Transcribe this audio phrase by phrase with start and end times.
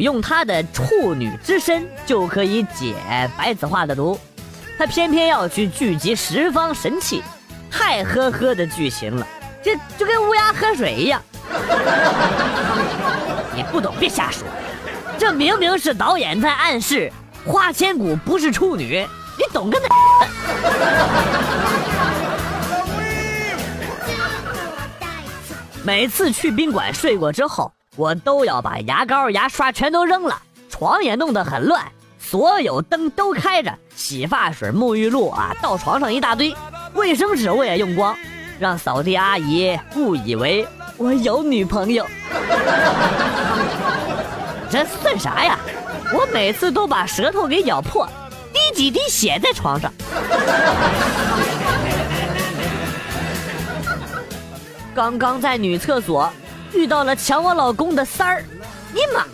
[0.00, 2.94] 用她的处女之身就可以解
[3.36, 4.18] 白子画的毒，
[4.78, 7.22] 他偏偏要去聚集十方神器，
[7.70, 9.26] 太呵呵的剧情了，
[9.62, 11.22] 这就跟乌鸦喝水一样。
[13.54, 14.46] 你不懂别瞎说，
[15.18, 17.12] 这明明是导演在暗示
[17.46, 19.06] 花千骨不是处女，
[19.38, 19.86] 你懂个哪？
[25.84, 31.80] 每次去宾馆睡过之后，我都要把牙膏、牙刷全都扔了，床也弄得很乱，
[32.18, 36.54] 所有灯都开着，洗发水、沐浴露啊，到床上一大堆，
[36.94, 38.16] 卫生纸我也用光，
[38.58, 42.04] 让扫地阿姨误以为我有女朋友。
[44.68, 45.58] 这算啥呀？
[46.12, 48.08] 我每次都把舌头给咬破，
[48.52, 49.92] 滴几滴血在床上。
[54.94, 56.30] 刚刚在女厕所
[56.76, 58.44] 遇到了抢我老公的三儿，
[58.92, 59.24] 你妈！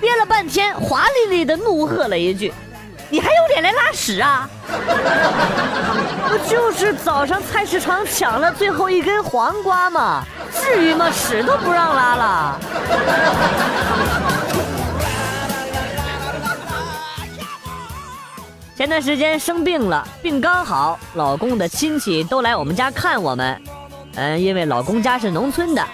[0.00, 2.52] 憋了半天，华丽丽的怒喝了一句
[3.10, 4.48] ：“你还有脸来拉屎啊！”
[6.28, 10.22] 不就是早上菜市场抢了最后一根黄瓜吗？
[10.52, 11.10] 至于吗？
[11.10, 12.60] 屎都不让拉了。
[18.76, 23.60] 前段时间生病了，病刚好，老公的亲戚都来我们家看我们。
[24.14, 25.84] 嗯，因为老公家是农村的，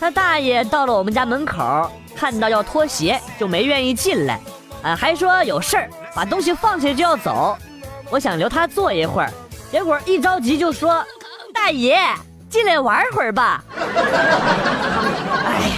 [0.00, 4.40] 他大爷到了我们家门口，看到要脱鞋，就没愿意进来，
[4.82, 7.54] 啊，还说有事儿，把东西放下就要走。
[8.08, 9.30] 我想留他坐一会儿，
[9.70, 11.04] 结果一着急就说
[11.52, 11.98] ：“大爷，
[12.48, 13.62] 进来玩会儿吧。
[15.44, 15.72] ”哎，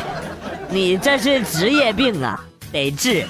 [0.69, 2.41] 你这是职业病啊，
[2.71, 3.27] 得治。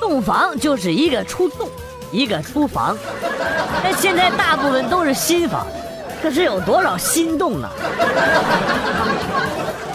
[0.00, 1.70] 洞房就是一个出洞。
[2.12, 2.96] 一个厨房，
[3.82, 5.66] 但现在大部分都是新房，
[6.22, 7.70] 可是有多少心动啊？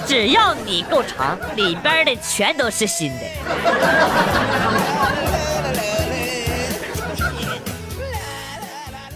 [0.07, 3.25] 只要你够长，里边的全都是新的。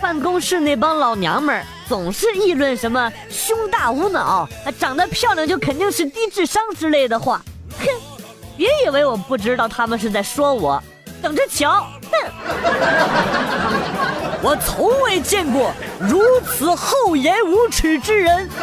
[0.01, 4.49] 办公室那帮老娘们儿总是议论什么胸大无脑，
[4.79, 7.41] 长得漂亮就肯定是低智商之类的话。
[7.77, 7.85] 哼，
[8.57, 10.81] 别以为我不知道他们是在说我，
[11.21, 11.85] 等着瞧。
[12.11, 12.17] 哼！
[14.41, 18.49] 我从未见过如此厚颜无耻之人。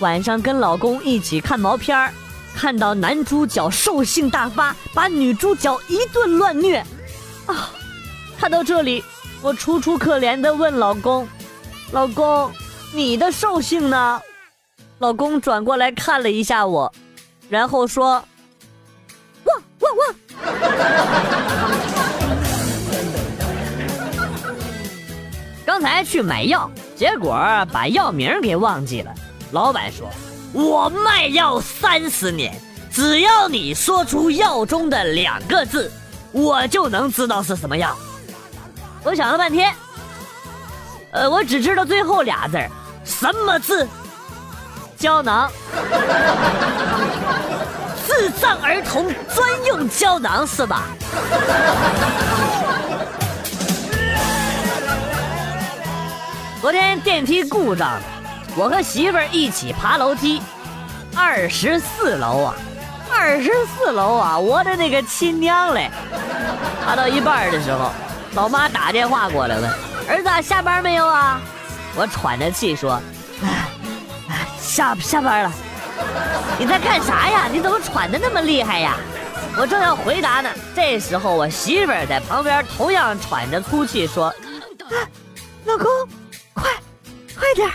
[0.00, 2.12] 晚上跟老公一起看毛片儿，
[2.54, 6.78] 看到男主角兽性大发，把女主角一顿乱虐。
[7.46, 7.70] 啊！
[8.38, 9.02] 看到这里，
[9.40, 11.26] 我楚楚可怜的问老公
[11.92, 12.50] ：“老公，
[12.92, 14.20] 你的兽性呢？”
[14.98, 16.92] 老公转过来看了一下我，
[17.48, 18.22] 然后说。
[25.66, 27.36] 刚才去买药，结果
[27.72, 29.12] 把药名给忘记了。
[29.52, 30.08] 老板说
[30.52, 32.54] ：“我卖药三十年，
[32.92, 35.90] 只要你说出药中的两个字，
[36.32, 37.96] 我就能知道是什么药。”
[39.02, 39.74] 我想了半天，
[41.10, 42.58] 呃，我只知道最后俩字
[43.04, 43.86] 什么字？
[44.96, 45.50] 胶囊。
[48.16, 50.84] 智障儿童专用胶囊是吧？
[56.60, 58.00] 昨天电梯故障，
[58.54, 60.40] 我和媳妇儿一起爬楼梯，
[61.16, 62.54] 二十四楼啊，
[63.12, 65.90] 二十四楼啊，我的那个亲娘嘞！
[66.86, 67.90] 爬到一半的时候，
[68.34, 69.68] 老妈打电话过来问
[70.08, 71.40] ：“儿子下班没有啊？”
[71.96, 73.00] 我喘着气说
[73.42, 75.52] ：“哎，下下班了。”
[76.58, 77.48] 你在干啥呀？
[77.50, 78.96] 你怎么喘的那么厉害呀？
[79.56, 84.26] 我正要回答呢，这时候我媳妇儿在旁边同样喘着粗气说
[84.90, 84.94] ：“啊，
[85.64, 85.86] 老公，
[86.54, 86.72] 快，
[87.38, 87.68] 快点！”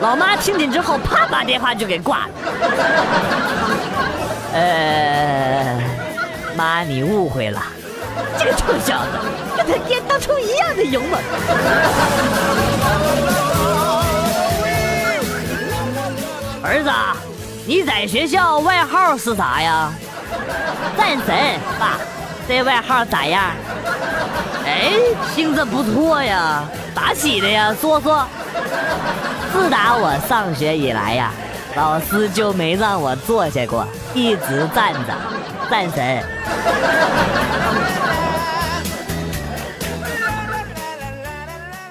[0.00, 2.30] 老妈听见之后，啪把电话就给挂了。
[4.52, 5.80] 呃，
[6.54, 7.62] 妈，你误会了，
[8.38, 9.18] 这个臭小子
[9.56, 11.18] 跟他爹当初一样的勇猛。
[16.62, 16.90] 儿子。
[17.68, 19.92] 你在学校外号是啥呀？
[20.96, 21.98] 战神爸，
[22.46, 23.42] 这外号咋样？
[24.64, 24.92] 哎，
[25.34, 26.62] 听着不错呀，
[26.94, 27.74] 咋起的呀？
[27.80, 28.24] 说说。
[29.52, 31.32] 自打我上学以来呀，
[31.74, 33.84] 老师就没让我坐下过，
[34.14, 35.12] 一直站着。
[35.68, 36.22] 战神。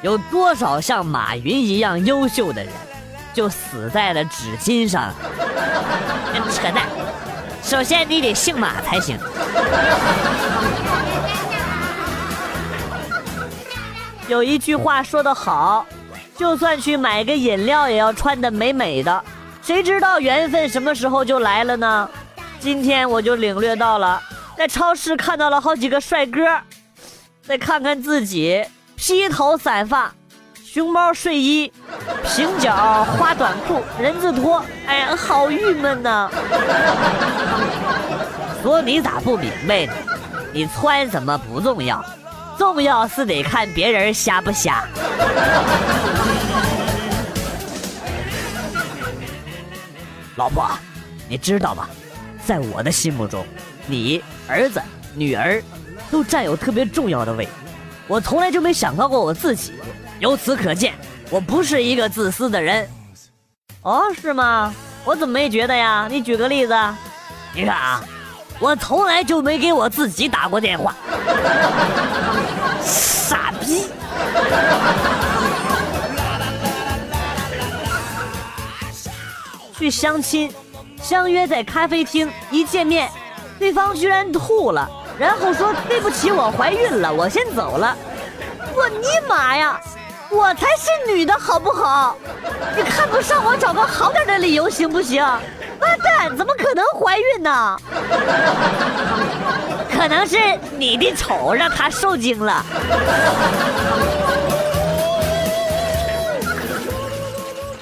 [0.02, 2.72] 有多少像马云一样优秀的人？
[3.36, 5.14] 就死在了纸巾上，
[6.54, 6.88] 扯淡！
[7.62, 9.20] 首先你得姓马才行。
[14.30, 15.86] 有一句话说得好，
[16.38, 19.22] 就算去买个饮料，也要穿的美美的。
[19.62, 22.10] 谁知道缘分什么时候就来了呢？
[22.62, 24.22] 今天我就领略到了，
[24.58, 26.42] 在超市看到了好几个帅哥，
[27.44, 28.64] 再看看自己，
[28.96, 30.14] 披头散发，
[30.76, 31.72] 熊猫睡衣，
[32.26, 32.76] 平角
[33.18, 36.30] 花短裤，人字拖，哎呀，好郁闷呐！
[38.62, 39.94] 说你咋不明白呢？
[40.52, 42.04] 你穿什么不重要，
[42.58, 44.86] 重要是得看别人瞎不瞎。
[50.36, 50.70] 老婆，
[51.30, 51.88] 你知道吗？
[52.46, 53.46] 在我的心目中，
[53.88, 54.82] 你儿子、
[55.14, 55.64] 女儿
[56.12, 57.52] 都占有特别重要的位置。
[58.08, 59.72] 我从来就没想到过我自己。
[60.20, 60.94] 由此可见，
[61.30, 62.88] 我不是一个自私的人。
[63.82, 64.74] 哦，是吗？
[65.04, 66.08] 我怎么没觉得呀？
[66.10, 66.76] 你举个例子。
[67.54, 68.04] 你看啊，
[68.60, 70.96] 我从来就没给我自己打过电话。
[72.82, 73.86] 傻逼。
[79.78, 80.52] 去相亲，
[81.02, 83.12] 相约在咖啡厅，一见面，
[83.60, 84.90] 对方居然吐了，
[85.20, 87.96] 然后说对不起，我怀孕了，我先走了。
[88.74, 89.80] 我尼玛呀，
[90.36, 92.18] 我才是女的好不好？
[92.76, 95.24] 你看不上我，找个好点的理由行不行？
[95.80, 97.80] 完蛋，怎么可能怀孕呢？
[99.90, 100.38] 可能是
[100.78, 102.66] 你的丑让她受惊了。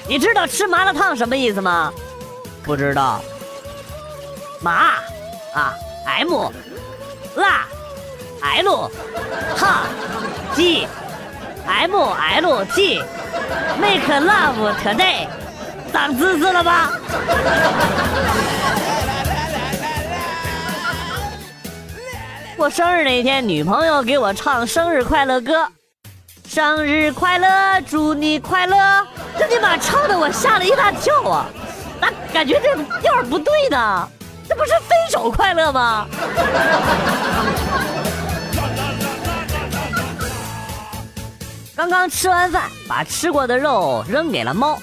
[0.06, 1.92] 你知道吃麻辣烫什么意思吗？
[2.62, 3.20] 不知道。
[4.60, 4.94] 麻
[5.52, 5.74] 啊
[6.06, 6.50] ，M，
[7.34, 7.66] 辣
[8.40, 8.90] ，L，
[9.56, 9.82] 烫
[10.54, 10.86] ，G
[11.66, 13.02] M L T
[13.80, 15.26] make love today，
[15.92, 16.90] 长知识了吧？
[22.56, 25.66] 过生日那天，女朋友给我唱生日快乐歌，
[26.46, 28.76] 生日快乐，祝你快乐。
[29.38, 31.46] 这你妈唱的我吓了一大跳啊！
[32.00, 34.08] 那感觉这调不对呢，
[34.48, 36.06] 这不是分手快乐吗？
[41.76, 44.78] 刚刚吃完饭，把吃过的肉扔给了猫，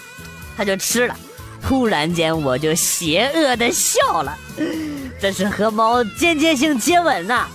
[0.58, 1.16] 它就吃了。
[1.62, 4.38] 突然间，我就邪恶的笑了，
[5.20, 7.48] 这是和猫间接性接吻呐！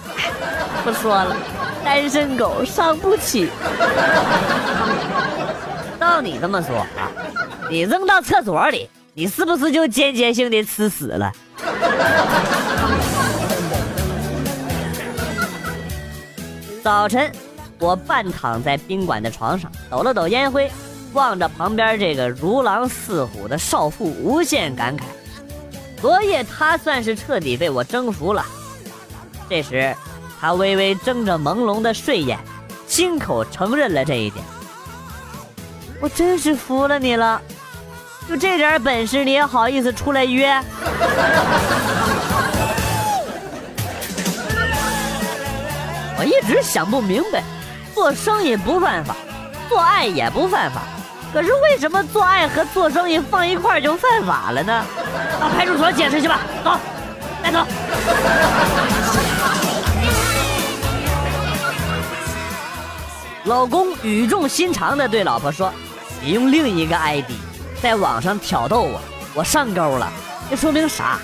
[0.84, 1.36] 不说了，
[1.84, 3.50] 单身狗伤不起。
[6.00, 7.10] 照你这么说啊，
[7.68, 11.32] 你扔到厕所里，你是不是就间接性的吃屎了？
[16.82, 17.30] 早晨，
[17.78, 20.70] 我半躺在宾馆的床上，抖了抖烟灰，
[21.12, 25.02] 望着旁边这个如狼似虎的少妇，无限感慨：
[26.00, 28.44] 昨夜他算是彻底被我征服了。
[29.48, 29.94] 这时，
[30.40, 32.38] 他微微睁着朦胧的睡眼，
[32.86, 34.44] 亲口承认了这一点。
[36.00, 37.40] 我真是服了你了，
[38.28, 40.48] 就这点本事你也好意思出来约？
[46.18, 47.42] 我一直想不明白，
[47.96, 49.16] 做生意不犯法，
[49.70, 50.82] 做爱也不犯法，
[51.32, 54.84] 可是为什么做爱和做生意放一块就犯法了呢？
[55.40, 56.78] 到派出所解释去吧，走，
[57.42, 57.66] 带走。
[63.44, 65.72] 老公语重心长地对老婆说。
[66.22, 67.30] 你用另一个 ID
[67.80, 69.00] 在网上挑逗我，
[69.34, 70.12] 我上钩了，
[70.50, 71.18] 这说明啥？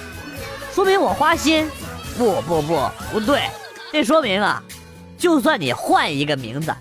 [0.73, 1.69] 说明我花心？
[2.17, 3.43] 不不不，不对，
[3.91, 4.62] 这说明啊，
[5.23, 6.75] 就算你换一个名字，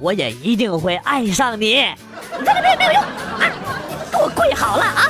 [0.00, 1.86] 我也一定会爱上你。
[2.36, 3.46] 你在那边没有用啊！
[4.10, 5.06] 给我跪好了啊！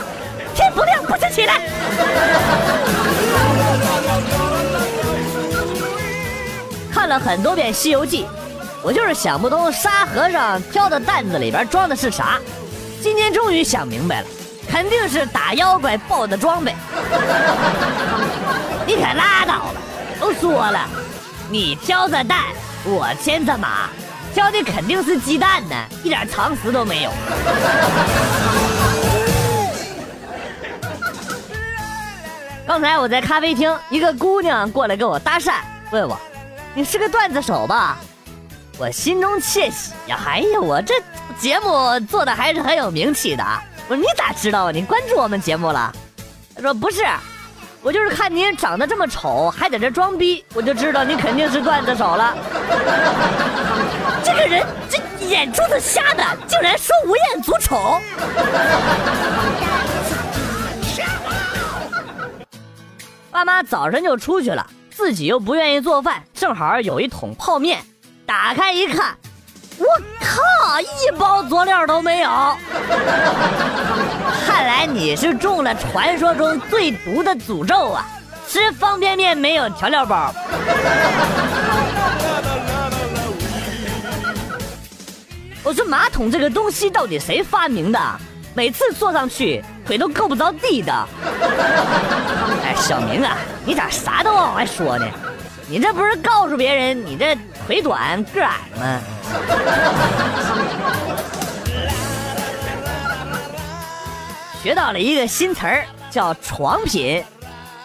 [0.55, 1.63] 天不亮不准起来。
[6.93, 8.25] 看了很多遍《西游记》。
[8.83, 12.39] 我就是想不通沙和尚挑的担子里边装的是啥，
[13.01, 14.27] 今天终于想明白了，
[14.69, 16.75] 肯定是打妖怪爆的装备。
[18.87, 19.75] 你可拉倒吧，
[20.21, 20.87] 都说了，
[21.49, 22.41] 你挑的担，
[22.87, 23.89] 我牵的马，
[24.35, 27.11] 挑的肯定是鸡蛋呢，一点常识都没有。
[32.67, 35.55] 刚才我在咖啡厅，一个姑娘过来跟我搭讪，
[35.91, 36.19] 问我，
[36.75, 37.97] 你是个段子手吧？
[38.77, 40.19] 我心中窃喜呀！
[40.27, 40.95] 哎呀，我这
[41.39, 43.43] 节目做的还是很有名气的。
[43.89, 44.71] 我说你咋知道？
[44.71, 45.91] 你关注我们节目了？
[46.55, 47.03] 他说不是，
[47.83, 52.37] 我就是看你长得这么丑，还在这装逼，我就知道你肯定是段子手了。
[54.23, 58.01] 这个人这眼珠子瞎的，竟然说吴彦祖丑。
[63.31, 67.81] 爸妈早晨就出去了，自己又不愿意做饭，正好有一桶泡面。
[68.25, 69.17] 打开一看，
[69.77, 69.85] 我
[70.21, 72.31] 靠，一包佐料都没有！
[74.47, 78.07] 看来你是中了传说中最毒的诅咒啊！
[78.49, 80.33] 吃方便面没有调料包。
[85.65, 87.99] 我说马桶这个东西到底谁发明的？
[88.53, 90.93] 每次坐上去腿都够不着地的。
[92.63, 95.07] 哎，小明啊，你咋啥都往外说呢？
[95.67, 97.35] 你这不是告诉别人你这
[97.67, 99.01] 腿短个矮吗？
[104.63, 107.25] 学到了一个新词儿，叫床品。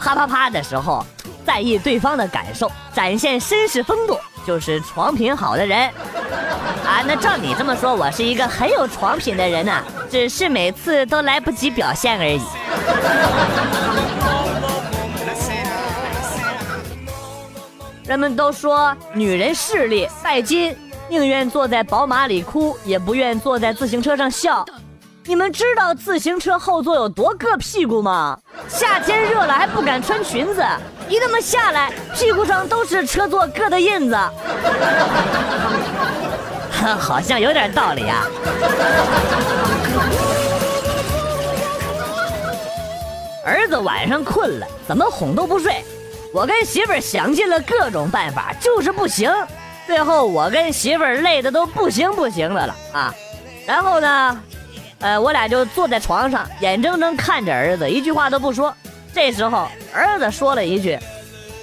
[0.02, 1.06] 啪啪啪的时候，
[1.46, 5.89] 在意对方的感受，展现绅士风度，就是床品好的人。
[6.86, 12.41] 啊，那照你这么说，我是一个很有床品的人呢，只是每次都来不及表现而已。
[18.05, 20.75] 人们都说女人势利拜金，
[21.10, 24.65] 宁愿坐在宝马里哭，也不愿坐在自行车上笑。
[25.25, 28.39] 你们知道自行车后座有多硌屁股吗？
[28.67, 30.65] 夏天热了还不敢穿裙子，
[31.10, 34.16] 一那么下来，屁股上都是车座硌的印子。
[36.98, 38.24] 好像有点道理呀。
[43.44, 45.84] 儿子晚上困了，怎么哄都不睡，
[46.32, 49.34] 我跟媳妇想尽了各种办法，就是不行。
[49.88, 53.13] 最后我跟媳妇累的都不行不行的了啊。
[53.66, 54.39] 然后呢？
[55.00, 58.75] 呃，我俩就坐在床上，眼睁睁看着儿子一句话都不说。
[59.13, 60.98] 这时候，儿子说了一句：“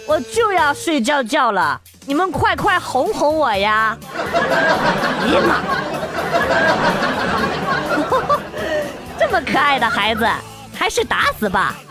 [0.06, 3.96] 我就要睡觉觉了，你们快快哄哄我呀！”
[5.24, 5.62] 尼玛，
[9.18, 10.28] 这么可爱的孩子，
[10.74, 11.74] 还是打死吧。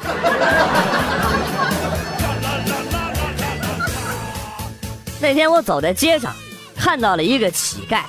[5.19, 6.31] 那天我走在街上，
[6.77, 8.01] 看到了一个乞丐，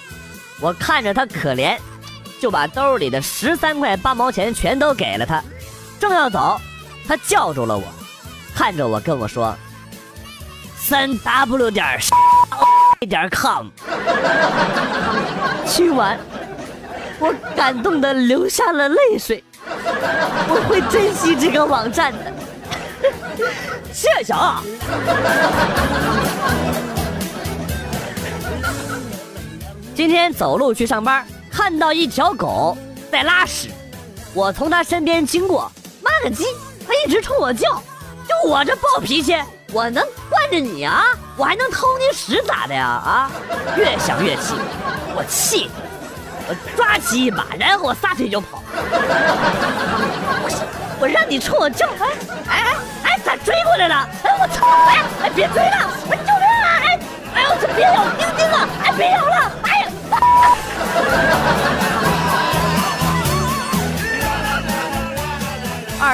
[0.61, 1.79] 我看着他可怜。
[2.38, 5.43] 就把兜里的十三块八毛钱全都给了他，
[5.99, 6.61] 正要走，
[7.07, 7.85] 他叫住了我，
[8.55, 9.57] 看着我跟我说
[10.77, 11.99] ：“三 w 点
[13.09, 13.69] 点 com。”
[15.67, 16.19] 听完，
[17.19, 19.43] 我感动的流下了泪水。
[20.49, 22.33] 我会珍惜这个网站的，
[23.93, 24.63] 谢谢啊！
[29.95, 31.27] 今天走路去上班。
[31.51, 32.77] 看到一条狗
[33.11, 33.71] 在拉屎，
[34.35, 35.73] 我从它身边经过，
[36.03, 36.45] 妈个鸡，
[36.87, 37.69] 它一直冲我叫，
[38.28, 39.37] 就我这暴脾气，
[39.73, 41.05] 我能惯着你啊？
[41.37, 42.87] 我还能偷你屎咋的呀？
[42.87, 43.31] 啊！
[43.76, 44.55] 越想越气，
[45.14, 45.71] 我气，
[46.49, 48.62] 我抓起一把，然后我撒腿就跑。
[50.43, 50.49] 我
[51.00, 52.09] 我让你冲我叫，哎
[52.49, 52.75] 哎哎
[53.05, 54.09] 哎，咋追过来了？
[54.23, 54.66] 哎我操！
[54.88, 56.71] 哎哎别追了，我救命啊！
[56.83, 56.99] 哎
[57.35, 59.25] 哎呦这别咬丁丁了，哎别咬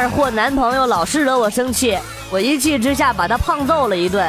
[0.03, 1.97] 二货男朋友老是惹我生气，
[2.29, 4.29] 我一气之下把他胖揍了一顿，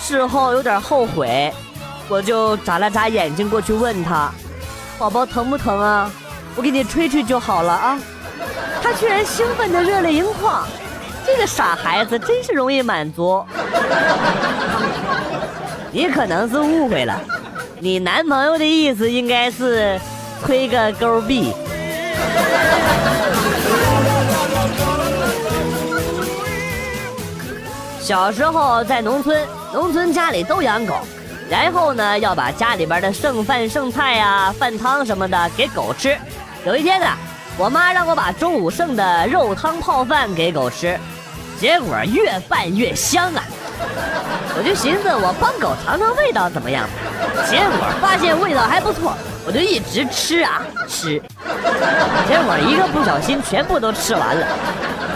[0.00, 1.54] 事后有点后悔，
[2.08, 4.28] 我就眨了眨眼睛过去问他
[4.98, 6.10] ：“宝宝疼不疼啊？
[6.56, 7.96] 我给你吹吹就好了啊。”
[8.82, 10.66] 他居然兴奋的热泪盈眶，
[11.24, 13.46] 这个傻孩子真是容易满足。
[15.92, 17.16] 你可能是误会了。
[17.78, 20.00] 你男朋友的意思应该是
[20.44, 21.54] 推个勾臂。
[28.06, 30.94] 小时候在农村，农村家里都养狗，
[31.50, 36.16] 然后呢要把家里边的剩饭剩菜呀、饭汤什么的给狗吃。
[36.64, 37.06] 有一天呢，
[37.58, 40.96] 我妈让我把中午剩的肉汤泡饭给狗吃，
[41.58, 43.42] 结果越拌越香啊！
[44.58, 46.88] 我就寻思我帮狗尝尝味道怎么样，
[47.48, 49.14] 结果发现味道还不错，
[49.46, 51.20] 我就一直吃啊吃，
[52.26, 54.46] 结果一个不小心全部都吃完了。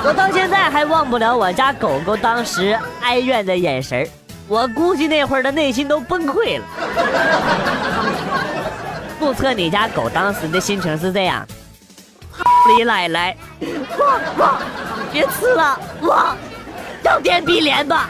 [0.04, 4.08] 我到现在还忘不了我家狗狗当时哀怨的眼神
[4.48, 6.64] 我估计那会儿的内心都崩溃了。
[9.18, 11.46] 目测你家狗当时的心情是这样：
[12.76, 13.36] 李奶奶，
[13.98, 14.58] 汪汪，
[15.12, 16.36] 别吃了，汪。
[17.10, 18.08] 要点鼻连吧。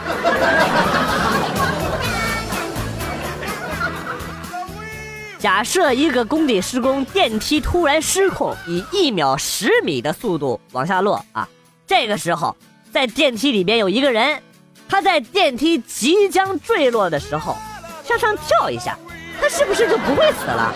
[5.39, 11.49] 假设一个工地施工，电梯突然失控，以一秒十米的速度往下落啊！
[11.87, 12.55] 这个时候，
[12.93, 14.43] 在电梯里边有一个人，
[14.87, 17.57] 他在电梯即将坠落的时候
[18.05, 18.99] 向上跳一下，
[19.41, 20.73] 他是不是就不会死了？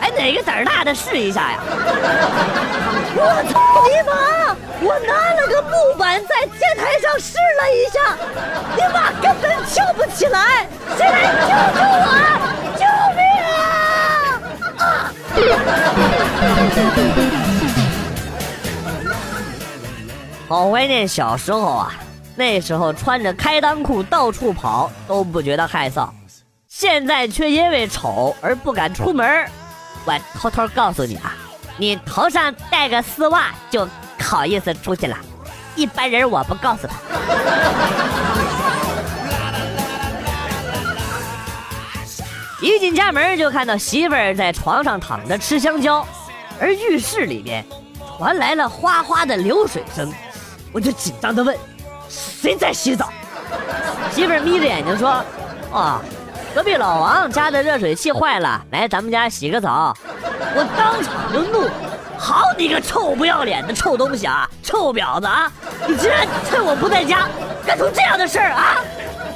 [0.00, 1.58] 哎哪个胆儿大的试一下呀？
[3.14, 4.12] 我操你妈
[4.80, 8.16] 我拿了个木板在天台上试了一下
[8.76, 12.06] 你爸根本跳不起来谁来救救我
[12.78, 12.82] 救
[13.16, 13.20] 命
[13.54, 14.78] 啊！
[14.78, 14.84] 啊
[20.48, 21.92] 好怀念小时候啊
[22.36, 26.08] 那时候穿着开裆裤到处跑都不觉得害臊。
[26.68, 29.50] 现在却因为丑而不敢出门。
[30.04, 31.34] 我偷偷告诉你啊，
[31.78, 33.88] 你头上戴个丝袜就
[34.20, 35.16] 好意思出去了，
[35.74, 36.94] 一般人我不告诉他。
[42.60, 46.06] 一进家门就看到媳妇儿在床上躺着吃香蕉，
[46.60, 47.64] 而浴室里面
[48.18, 50.12] 传来了哗哗的流水声，
[50.72, 51.56] 我就紧张的问
[52.10, 53.10] ：“谁在洗澡？”
[54.12, 55.24] 媳妇儿眯着眼睛说
[55.72, 56.02] ：“啊，
[56.54, 59.96] 隔壁老王家的热水器坏了，来咱们家洗个澡。”
[60.56, 61.68] 我当场就怒
[62.18, 65.52] ：“好你个臭不要脸的臭东西啊，臭婊子啊！
[65.86, 67.28] 你竟然趁我不在家
[67.66, 68.78] 干出这样的事儿啊！”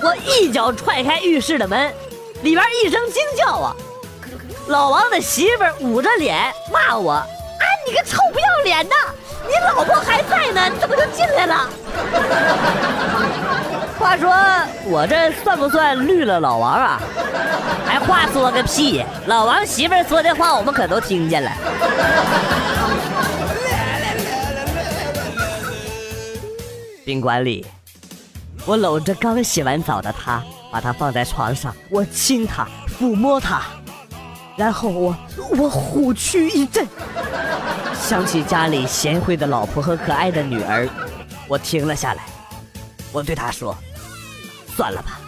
[0.03, 1.93] 我一脚踹开浴室的门。
[2.43, 3.77] 里边一声惊叫啊！
[4.67, 7.27] 老王的媳妇捂着脸骂我：“啊，
[7.87, 8.95] 你个臭不要脸的！
[9.47, 11.69] 你老婆还在呢，你怎么就进来了？”
[14.03, 14.35] 话说
[14.85, 17.01] 我这算不算绿了老王啊？
[17.87, 19.05] 还话说个屁！
[19.27, 21.53] 老王媳妇儿说的话我们可都听见了。
[27.05, 27.65] 宾馆里，
[28.67, 30.43] 我搂着刚洗完澡的他。
[30.73, 32.67] 把他放在床上，我亲他，
[32.99, 33.61] 抚摸他，
[34.57, 35.15] 然后我
[35.51, 36.89] 我虎躯一震，
[37.95, 40.89] 想起家里贤惠的老婆和可爱的女儿，
[41.47, 42.23] 我停了下来，
[43.13, 43.77] 我对她说
[44.77, 45.19] ：“算了吧，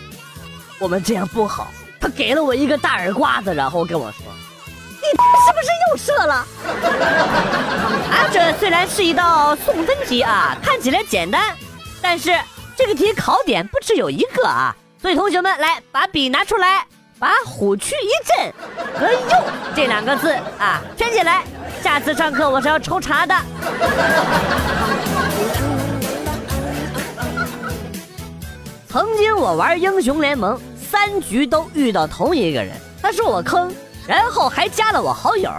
[0.79, 1.69] 我们这样不好。”
[2.01, 4.21] 他给了我一个大耳刮子，然后跟我说
[5.01, 6.35] ：“你 是不是又射了？”
[8.13, 11.57] 啊，这虽然是一道送分题啊，看起来简单，
[12.03, 12.39] 但是
[12.77, 14.77] 这个题考点不只有一个啊。
[15.01, 16.87] 所以同学们来把笔拿出来，
[17.19, 18.53] 把虎躯一震
[18.99, 21.43] 和又这两个字啊圈起来。
[21.83, 23.35] 下次上课我是要抽查的。
[28.95, 33.69] 曾经我玩英雄联盟三局都遇到同一个人，他说我坑，
[34.07, 35.51] 然后还加了我好友。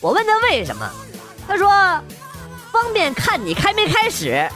[0.00, 0.88] 我问他为什么，
[1.48, 1.68] 他说
[2.70, 4.48] 方便看你开没开始。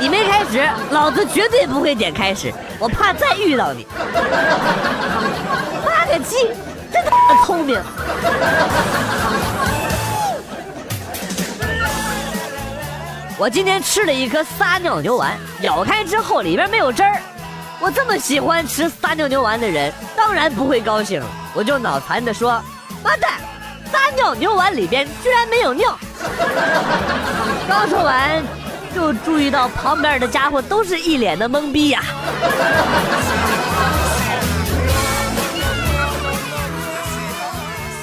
[0.00, 3.86] 你没开始，老子绝对不会点开始，我怕再遇到你。
[5.86, 6.48] 妈个鸡，
[6.92, 7.80] 真他妈聪明！
[13.40, 17.22] 我今天吃了一颗撒尿牛丸，咬开之后里边没有汁儿。
[17.78, 21.22] 我这么喜欢吃撒尿牛丸的人，当然不会高兴。
[21.54, 22.60] 我就脑残的说
[23.00, 23.34] ：“妈蛋，
[23.92, 25.96] 撒尿牛丸里边居然没有尿！”
[27.68, 28.42] 刚说完。
[28.94, 32.02] 就注意到旁边的家伙都是一脸的懵逼呀。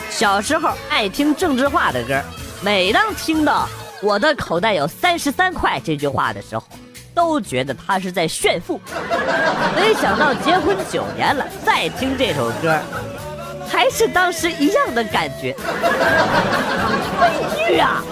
[0.10, 2.22] 小时候爱听郑智化的歌，
[2.62, 3.68] 每当听到
[4.06, 6.64] “我的口袋有三十三块”这句话的时候，
[7.16, 8.80] 都觉得他是在炫富。
[9.76, 12.80] 没想到结婚九年了，再听这首歌，
[13.68, 15.56] 还是当时一样的感觉。
[17.20, 17.32] 悲
[17.66, 18.04] 剧啊！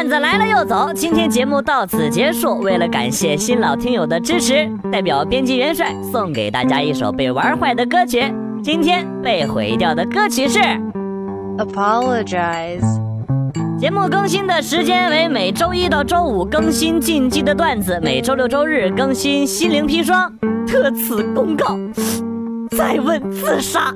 [0.00, 2.56] 段子来了又走，今天节目到此结束。
[2.60, 8.22] 为了感谢新老听友的支持，代表编辑元帅送给大家一首被玩坏的歌曲。
[8.62, 10.58] 今天被毁掉的歌曲是
[11.58, 12.80] 《Apologize》。
[13.78, 20.32] 节目更新的时间为每周一到周五更新禁忌的段子，每周六周日更新心灵砒霜。
[20.66, 21.78] 特此公告，
[22.70, 23.94] 再问自杀。